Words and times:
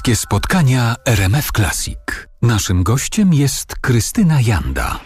Bliskie 0.00 0.16
spotkania 0.16 0.94
RMF 1.06 1.52
Classic. 1.52 1.98
Naszym 2.42 2.82
gościem 2.82 3.34
jest 3.34 3.74
Krystyna 3.80 4.40
Janda. 4.40 4.98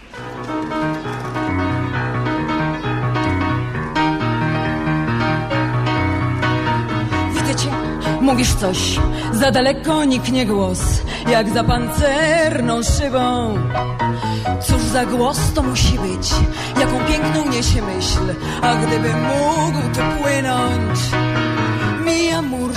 Widzę 7.33 7.55
cię, 7.55 7.69
mówisz 8.21 8.53
coś, 8.53 8.99
za 9.33 9.51
daleko 9.51 10.03
niknie 10.03 10.45
głos, 10.45 10.79
jak 11.27 11.49
za 11.49 11.63
pancerną 11.63 12.83
szybą. 12.83 13.57
Cóż 14.67 14.81
za 14.81 15.05
głos 15.05 15.37
to 15.55 15.63
musi 15.63 15.99
być, 15.99 16.29
jaką 16.79 17.05
piękną 17.05 17.49
niesie 17.49 17.81
myśl, 17.81 18.35
a 18.61 18.75
gdyby 18.75 19.09
mógł 19.13 19.81
tu 19.95 20.01
płynąć. 20.21 20.99
Mija 22.05 22.41
mur, 22.41 22.71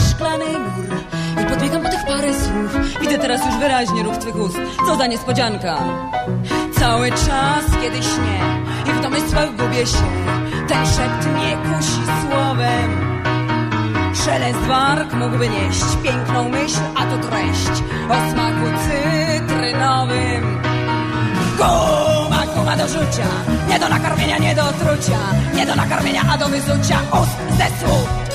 parę 2.08 2.34
słów. 2.34 3.00
Widzę 3.00 3.18
teraz 3.18 3.46
już 3.46 3.56
wyraźnie 3.56 4.02
ruch 4.02 4.16
twych 4.16 4.36
ust, 4.36 4.56
co 4.86 4.96
za 4.96 5.06
niespodzianka. 5.06 5.78
Cały 6.78 7.10
czas, 7.10 7.64
kiedy 7.82 8.02
śnię 8.02 8.40
i 8.86 8.92
w 8.92 9.00
domysłach 9.00 9.56
gubię 9.56 9.86
się, 9.86 10.08
ten 10.68 10.86
szept 10.86 11.26
nie 11.40 11.56
kusi 11.56 12.02
słowem. 12.20 13.18
Szelest 14.24 14.58
warg 14.58 15.12
mógłby 15.12 15.48
nieść 15.48 15.84
piękną 16.02 16.48
myśl, 16.48 16.80
a 16.96 17.06
to 17.06 17.28
treść 17.28 17.82
o 18.08 18.32
smaku 18.32 18.66
cytrynowym. 18.84 20.62
Guma, 21.56 22.46
guma 22.54 22.76
do 22.76 22.88
rzucia, 22.88 23.28
nie 23.68 23.78
do 23.78 23.88
nakarmienia, 23.88 24.38
nie 24.38 24.54
do 24.54 24.62
trucia, 24.62 25.18
nie 25.54 25.66
do 25.66 25.74
nakarmienia, 25.74 26.22
a 26.32 26.38
do 26.38 26.48
wyzucia 26.48 26.98
ust 27.12 27.58
ze 27.58 27.86
słów. 27.86 28.27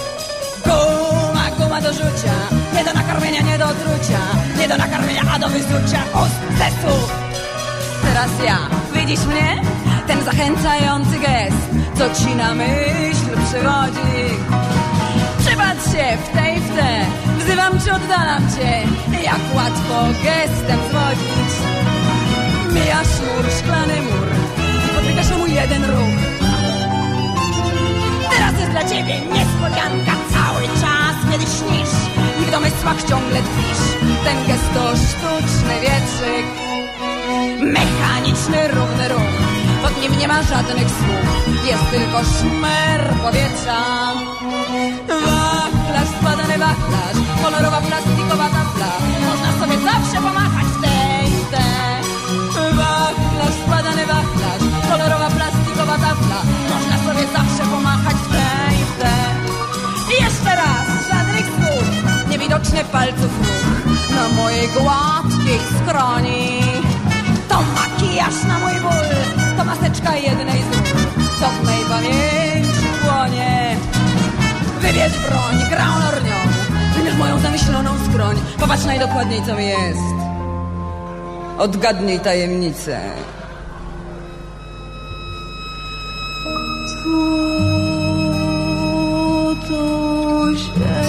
Do 1.83 1.93
rzucia, 1.93 2.35
nie 2.75 2.83
do 2.83 2.93
nakarmienia, 2.93 3.41
nie 3.41 3.57
do 3.57 3.67
trucia, 3.67 4.19
nie 4.59 4.67
do 4.67 4.77
nakarmienia, 4.77 5.21
a 5.33 5.39
do 5.39 5.49
wyzucia 5.49 6.01
ust 6.23 6.39
ze 6.57 6.67
słów. 6.81 7.11
Teraz 8.03 8.31
ja, 8.45 8.57
widzisz 8.93 9.25
mnie? 9.25 9.61
Ten 10.07 10.23
zachęcający 10.23 11.19
gest, 11.19 11.69
co 11.97 12.23
ci 12.23 12.35
na 12.35 12.53
myśl 12.53 13.29
przywodzi. 13.45 14.23
Przypatrz 15.39 15.85
się 15.91 16.17
w 16.17 16.37
tej 16.37 16.59
w 16.59 16.75
te, 16.75 17.05
wzywam 17.39 17.81
cię, 17.81 17.93
oddalam 17.93 18.43
cię, 18.55 18.71
jak 19.23 19.41
łatwo 19.55 20.05
gestem 20.23 20.79
zwodzić. 20.89 21.53
Mijasz 22.73 23.19
mur, 23.21 23.51
szklany 23.59 24.01
mur, 24.01 24.27
podbiegasz 24.95 25.37
mój 25.37 25.53
jeden 25.53 25.85
ruch. 25.85 26.42
Domysłach 32.93 33.09
ciągle 33.09 33.39
tkwisz. 33.41 33.83
Ten 34.23 34.47
gest 34.47 34.73
to 34.73 34.95
sztuczny 34.95 35.73
wietrzyk, 35.81 36.45
mechaniczny, 37.59 38.67
równy 38.67 39.09
ruch. 39.09 39.33
Pod 39.83 40.01
nim 40.01 40.19
nie 40.19 40.27
ma 40.27 40.43
żadnych 40.43 40.87
słów, 40.87 41.65
jest 41.65 41.89
tylko 41.91 42.19
szmer 42.23 43.09
powietrza. 43.23 44.13
Wachlarz, 45.07 46.09
składany 46.19 46.57
wachlarz, 46.57 47.17
kolorowa 47.43 47.81
plastikowa 47.81 48.12
palców 62.91 63.31
ruch 63.85 64.09
na 64.15 64.27
mojej 64.41 64.67
gładkiej 64.67 65.59
skroni. 65.77 66.61
To 67.49 67.57
makijaż 67.75 68.43
na 68.47 68.59
mój 68.59 68.81
ból, 68.81 69.09
to 69.57 69.65
maseczka 69.65 70.15
jednej 70.15 70.61
z 70.61 70.71
ról, 70.75 71.03
co 71.39 71.47
w 71.49 71.65
mej 71.65 71.85
pamięci 71.89 72.87
płonie. 73.01 73.77
Wybierz 74.81 75.19
broń, 75.19 75.69
grał 75.69 75.99
lornią, 75.99 76.35
wybierz 76.95 77.17
moją 77.17 77.39
zamyśloną 77.39 77.91
skroń, 78.09 78.35
popatrz 78.59 78.85
najdokładniej 78.85 79.41
co 79.45 79.55
mi 79.55 79.67
jest. 79.67 80.15
Odgadnij 81.57 82.19
tajemnicę. 82.19 82.99
Złoto 87.03 87.83
zielona 90.55 91.02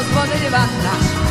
los 0.00 0.14
bodegas 0.14 1.29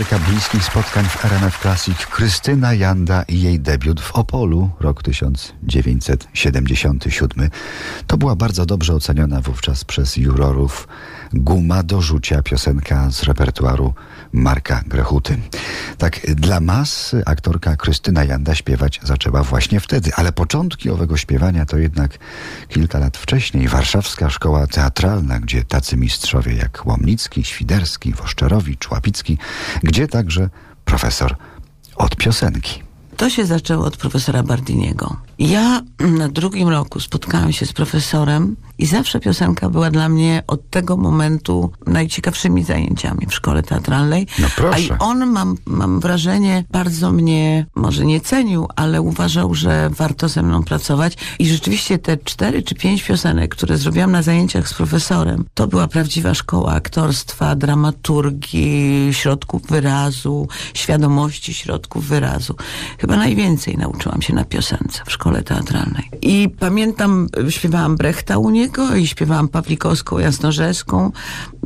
Bohaterka 0.00 0.30
bliskich 0.30 0.64
spotkań 0.64 1.04
w 1.04 1.24
RMF 1.24 1.60
Classic 1.60 2.06
Krystyna 2.06 2.74
Janda 2.74 3.22
i 3.22 3.40
jej 3.40 3.60
debiut 3.60 4.00
w 4.00 4.12
Opolu, 4.12 4.70
rok 4.80 5.02
1977. 5.02 7.50
To 8.06 8.16
była 8.16 8.36
bardzo 8.36 8.66
dobrze 8.66 8.94
oceniona 8.94 9.40
wówczas 9.40 9.84
przez 9.84 10.16
jurorów 10.16 10.88
Guma 11.32 11.82
do 11.82 12.00
rzucia 12.00 12.42
piosenka 12.42 13.10
z 13.10 13.22
repertuaru 13.22 13.94
Marka 14.32 14.82
Grechuty. 14.86 15.38
Tak, 15.98 16.20
dla 16.34 16.60
mas 16.60 17.16
aktorka 17.26 17.76
Krystyna 17.76 18.24
Janda 18.24 18.54
śpiewać 18.54 19.00
zaczęła 19.02 19.42
właśnie 19.42 19.80
wtedy, 19.80 20.10
ale 20.14 20.32
początki 20.32 20.90
owego 20.90 21.16
śpiewania 21.16 21.66
to 21.66 21.78
jednak 21.78 22.18
kilka 22.68 22.98
lat 22.98 23.16
wcześniej 23.16 23.68
warszawska 23.68 24.30
szkoła 24.30 24.66
teatralna, 24.66 25.40
gdzie 25.40 25.64
tacy 25.64 25.96
mistrzowie 25.96 26.54
jak 26.54 26.86
Łomnicki, 26.86 27.44
Świderski, 27.44 28.14
Woszczerowicz, 28.14 28.90
Łapicki, 28.90 29.38
gdzie 29.82 30.08
także 30.08 30.50
profesor 30.84 31.36
od 31.96 32.16
piosenki. 32.16 32.82
To 33.16 33.30
się 33.30 33.46
zaczęło 33.46 33.84
od 33.84 33.96
profesora 33.96 34.42
Bardiniego. 34.42 35.16
Ja 35.40 35.80
na 36.00 36.28
drugim 36.28 36.68
roku 36.68 37.00
spotkałam 37.00 37.52
się 37.52 37.66
z 37.66 37.72
profesorem 37.72 38.56
i 38.78 38.86
zawsze 38.86 39.20
piosenka 39.20 39.70
była 39.70 39.90
dla 39.90 40.08
mnie 40.08 40.42
od 40.46 40.70
tego 40.70 40.96
momentu 40.96 41.72
najciekawszymi 41.86 42.64
zajęciami 42.64 43.26
w 43.26 43.34
szkole 43.34 43.62
teatralnej. 43.62 44.26
No 44.38 44.48
proszę. 44.56 44.76
A 44.76 44.78
i 44.78 44.90
on, 44.98 45.26
mam, 45.26 45.56
mam 45.66 46.00
wrażenie, 46.00 46.64
bardzo 46.70 47.12
mnie 47.12 47.66
może 47.74 48.06
nie 48.06 48.20
cenił, 48.20 48.68
ale 48.76 49.02
uważał, 49.02 49.54
że 49.54 49.90
warto 49.90 50.28
ze 50.28 50.42
mną 50.42 50.62
pracować. 50.62 51.16
I 51.38 51.48
rzeczywiście 51.48 51.98
te 51.98 52.16
cztery 52.16 52.62
czy 52.62 52.74
pięć 52.74 53.02
piosenek, 53.02 53.54
które 53.54 53.78
zrobiłam 53.78 54.12
na 54.12 54.22
zajęciach 54.22 54.68
z 54.68 54.74
profesorem, 54.74 55.44
to 55.54 55.66
była 55.66 55.88
prawdziwa 55.88 56.34
szkoła 56.34 56.72
aktorstwa, 56.72 57.56
dramaturgii, 57.56 59.08
środków 59.14 59.66
wyrazu, 59.66 60.48
świadomości 60.74 61.54
środków 61.54 62.06
wyrazu. 62.06 62.54
Chyba 62.98 63.16
najwięcej 63.16 63.76
nauczyłam 63.76 64.22
się 64.22 64.34
na 64.34 64.44
piosence 64.44 65.02
w 65.06 65.12
szkole 65.12 65.29
teatralnej. 65.42 66.10
I 66.22 66.48
pamiętam, 66.58 67.26
śpiewałam 67.48 67.96
Brechta 67.96 68.38
u 68.38 68.50
niego 68.50 68.94
i 68.94 69.06
śpiewałam 69.06 69.48
Pawlikowską, 69.48 70.18
Jasnorzewską. 70.18 71.12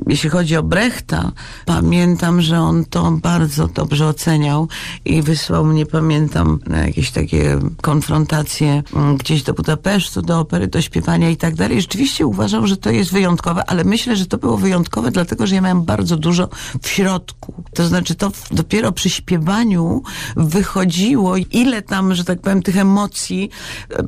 Jeśli 0.07 0.31
chodzi 0.31 0.57
o 0.57 0.63
Brechta, 0.63 1.33
pamiętam, 1.67 2.41
że 2.41 2.61
on 2.61 2.85
to 2.85 3.11
bardzo 3.11 3.69
dobrze 3.69 4.07
oceniał 4.07 4.69
i 5.05 5.23
wysłał 5.23 5.65
mnie, 5.65 5.87
pamiętam, 5.87 6.59
na 6.67 6.87
jakieś 6.87 7.11
takie 7.11 7.59
konfrontacje 7.83 8.83
mm, 8.95 9.17
gdzieś 9.17 9.43
do 9.43 9.55
Budapesztu, 9.55 10.23
do 10.23 10.41
opery, 10.41 10.67
do 10.67 10.83
śpiewania 10.83 11.31
i 11.31 11.37
tak 11.37 11.55
dalej. 11.55 11.81
Rzeczywiście 11.81 12.27
uważał, 12.27 12.67
że 12.67 12.77
to 12.77 12.91
jest 12.91 13.13
wyjątkowe, 13.13 13.65
ale 13.67 13.85
myślę, 13.85 14.17
że 14.17 14.27
to 14.27 14.39
było 14.39 14.57
wyjątkowe, 14.57 15.11
dlatego, 15.11 15.47
że 15.47 15.55
ja 15.55 15.61
miałam 15.61 15.83
bardzo 15.85 16.17
dużo 16.17 16.49
w 16.83 16.89
środku. 16.89 17.65
To 17.75 17.87
znaczy, 17.87 18.15
to 18.15 18.33
dopiero 18.51 18.93
przy 18.93 19.11
śpiewaniu 19.11 20.03
wychodziło, 20.37 21.37
ile 21.37 21.83
tam, 21.83 22.15
że 22.15 22.25
tak 22.25 22.41
powiem, 22.41 22.63
tych 22.63 22.77
emocji. 22.77 23.51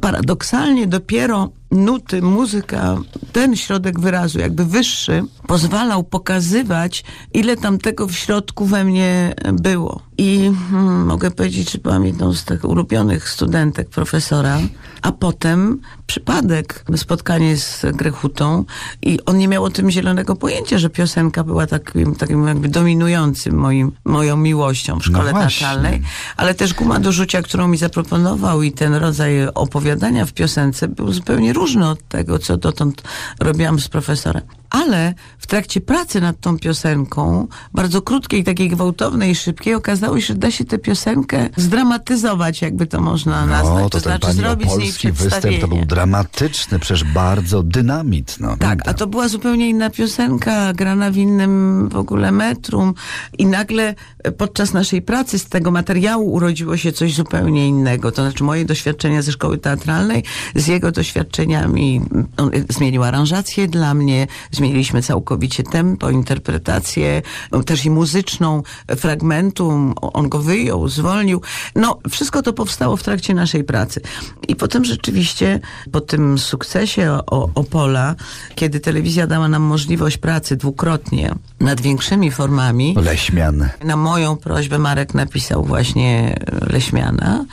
Paradoksalnie 0.00 0.86
dopiero 0.86 1.52
nuty, 1.70 2.22
muzyka, 2.22 2.96
ten 3.32 3.56
środek 3.56 4.00
wyrazu, 4.00 4.38
jakby 4.38 4.64
wyższy, 4.64 5.22
pozwalał 5.46 6.04
pokazywać, 6.04 7.04
ile 7.34 7.56
tam 7.56 7.78
tego 7.78 8.06
w 8.06 8.12
środku 8.12 8.66
we 8.66 8.84
mnie 8.84 9.34
było. 9.52 10.00
I 10.18 10.52
hmm, 10.70 11.06
mogę 11.06 11.30
powiedzieć, 11.30 11.70
że 11.70 11.78
byłam 11.78 12.06
jedną 12.06 12.34
z 12.34 12.44
tych 12.44 12.64
ulubionych 12.64 13.28
studentek 13.28 13.88
profesora, 13.88 14.58
a 15.02 15.12
potem 15.12 15.80
przypadek, 16.06 16.84
spotkanie 16.96 17.56
z 17.56 17.86
Grechutą 17.94 18.64
i 19.02 19.18
on 19.26 19.38
nie 19.38 19.48
miał 19.48 19.64
o 19.64 19.70
tym 19.70 19.90
zielonego 19.90 20.36
pojęcia, 20.36 20.78
że 20.78 20.90
piosenka 20.90 21.44
była 21.44 21.66
takim, 21.66 22.14
takim 22.14 22.46
jakby 22.46 22.68
dominującym 22.68 23.54
moim, 23.54 23.92
moją 24.04 24.36
miłością 24.36 25.00
w 25.00 25.04
szkole 25.04 25.30
właśnie. 25.30 25.66
teatralnej, 25.66 26.02
ale 26.36 26.54
też 26.54 26.74
guma 26.74 27.00
do 27.00 27.12
rzucia, 27.12 27.42
którą 27.42 27.68
mi 27.68 27.76
zaproponował 27.76 28.62
i 28.62 28.72
ten 28.72 28.94
rodzaj 28.94 29.48
opowiadania 29.54 30.26
w 30.26 30.32
piosence 30.32 30.88
był 30.88 31.12
zupełnie 31.12 31.52
różny 31.56 31.88
od 31.88 32.08
tego, 32.08 32.38
co 32.38 32.56
dotąd 32.56 33.02
robiłam 33.40 33.80
z 33.80 33.88
profesorem. 33.88 34.42
Ale 34.70 35.14
w 35.38 35.46
trakcie 35.46 35.80
pracy 35.80 36.20
nad 36.20 36.40
tą 36.40 36.58
piosenką, 36.58 37.48
bardzo 37.74 38.02
krótkiej, 38.02 38.44
takiej 38.44 38.68
gwałtownej, 38.68 39.34
szybkiej, 39.34 39.74
okazało 39.74 40.20
się, 40.20 40.26
że 40.26 40.34
da 40.34 40.50
się 40.50 40.64
tę 40.64 40.78
piosenkę 40.78 41.48
zdramatyzować, 41.56 42.62
jakby 42.62 42.86
to 42.86 43.00
można 43.00 43.46
nazwać. 43.46 43.82
No, 43.82 43.90
to, 43.90 44.00
ten 44.00 44.02
znaczy 44.02 44.32
zrobić 44.32 44.70
z 44.70 44.78
niej 45.04 45.12
występ 45.12 45.60
to 45.60 45.68
był 45.68 45.84
dramatyczny, 45.84 46.78
przecież 46.78 47.04
bardzo 47.04 47.62
dynamit. 47.62 48.36
No, 48.40 48.56
Tak, 48.56 48.88
a 48.88 48.94
to 48.94 49.06
była 49.06 49.28
zupełnie 49.28 49.68
inna 49.68 49.90
piosenka, 49.90 50.72
grana 50.72 51.10
w 51.10 51.16
innym 51.16 51.88
w 51.88 51.96
ogóle 51.96 52.32
metrum 52.32 52.94
i 53.38 53.46
nagle 53.46 53.94
e, 54.24 54.32
podczas 54.32 54.72
naszej 54.72 55.02
pracy 55.02 55.38
z 55.38 55.48
tego 55.48 55.70
materiału 55.70 56.32
urodziło 56.32 56.76
się 56.76 56.92
coś 56.92 57.14
zupełnie 57.14 57.68
innego. 57.68 58.12
To 58.12 58.22
znaczy 58.22 58.44
moje 58.44 58.64
doświadczenia 58.64 59.22
ze 59.22 59.32
szkoły 59.32 59.58
teatralnej 59.58 60.24
z 60.54 60.66
jego 60.66 60.92
doświadczeniami. 60.92 62.00
On 62.36 62.50
e, 62.54 62.72
zmienił 62.72 63.02
aranżację 63.02 63.68
dla 63.68 63.94
mnie, 63.94 64.26
zmieniliśmy 64.66 65.02
całkowicie 65.02 65.62
tempo, 65.62 66.10
interpretację, 66.10 67.22
e, 67.52 67.62
też 67.62 67.84
i 67.84 67.90
muzyczną 67.90 68.62
e, 68.88 68.96
fragmentu. 68.96 69.94
On 70.00 70.28
go 70.28 70.38
wyjął, 70.38 70.88
zwolnił. 70.88 71.40
No, 71.74 71.98
wszystko 72.10 72.42
to 72.42 72.52
powstało 72.52 72.96
w 72.96 73.02
trakcie 73.02 73.34
naszej 73.34 73.64
pracy. 73.64 74.00
I 74.48 74.56
potem 74.56 74.84
rzeczywiście 74.84 75.60
po 75.92 76.00
tym 76.00 76.38
sukcesie 76.38 77.18
o, 77.26 77.48
Opola, 77.54 78.14
kiedy 78.54 78.80
telewizja 78.80 79.26
dała 79.26 79.48
nam 79.48 79.62
możliwość 79.62 80.18
pracy 80.18 80.56
dwukrotnie 80.56 81.34
nad 81.60 81.80
większymi 81.80 82.30
formami, 82.30 82.94
Leśmian. 83.02 83.68
na 83.84 83.96
moją 83.96 84.36
prośbę 84.36 84.78
Marek 84.78 85.14
napisał 85.14 85.64
właśnie 85.64 86.38
Leśmiana, 86.70 87.44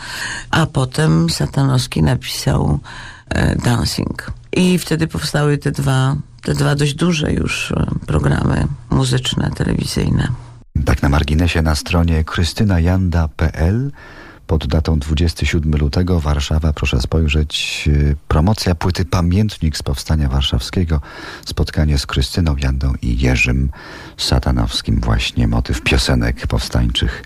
a 0.51 0.65
potem 0.65 1.29
Satanowski 1.29 2.03
napisał 2.03 2.79
e, 3.29 3.55
Dancing. 3.55 4.42
I 4.55 4.77
wtedy 4.77 5.07
powstały 5.07 5.57
te 5.57 5.71
dwa, 5.71 6.15
te 6.41 6.53
dwa 6.53 6.75
dość 6.75 6.93
duże 6.93 7.33
już 7.33 7.71
e, 7.71 7.85
programy 8.07 8.67
muzyczne, 8.89 9.51
telewizyjne. 9.55 10.27
Tak 10.85 11.01
na 11.01 11.09
marginesie 11.09 11.61
na 11.61 11.75
stronie 11.75 12.23
krystynajanda.pl 12.23 13.91
pod 14.47 14.67
datą 14.67 14.99
27 14.99 15.75
lutego 15.75 16.19
Warszawa, 16.19 16.73
proszę 16.73 17.01
spojrzeć, 17.01 17.83
y, 17.87 18.15
promocja 18.27 18.75
płyty 18.75 19.05
Pamiętnik 19.05 19.77
z 19.77 19.83
Powstania 19.83 20.29
Warszawskiego, 20.29 21.01
spotkanie 21.45 21.97
z 21.97 22.05
Krystyną 22.05 22.55
Jandą 22.57 22.93
i 23.01 23.19
Jerzym 23.19 23.69
Satanowskim, 24.17 25.01
właśnie 25.01 25.47
motyw 25.47 25.81
piosenek 25.81 26.47
powstańczych 26.47 27.23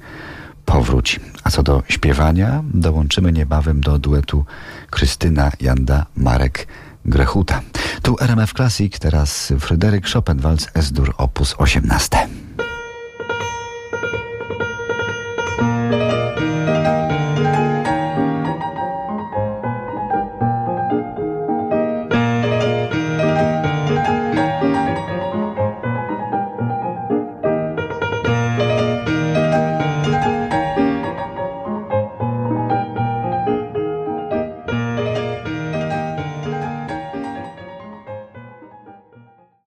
powróci. 0.65 1.19
A 1.43 1.49
co 1.49 1.63
do 1.63 1.83
śpiewania, 1.89 2.63
dołączymy 2.73 3.31
niebawem 3.31 3.81
do 3.81 3.99
duetu 3.99 4.45
Krystyna 4.89 5.51
Janda, 5.61 6.05
Marek 6.15 6.67
Grechuta. 7.07 7.63
Tu 8.01 8.15
RMF 8.19 8.53
Classic, 8.53 8.97
teraz 8.99 9.51
Fryderyk 9.57 10.07
Chopin, 10.07 10.41
walc 10.43 10.67
S-dur 10.73 11.13
op. 11.17 11.39
18. 11.39 12.46